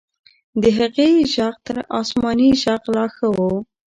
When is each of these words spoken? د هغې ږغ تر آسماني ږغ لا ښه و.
د 0.61 0.63
هغې 0.77 1.09
ږغ 1.33 1.53
تر 1.65 1.77
آسماني 1.99 2.49
ږغ 2.61 2.81
لا 2.95 3.05
ښه 3.15 3.27
و. 3.35 3.37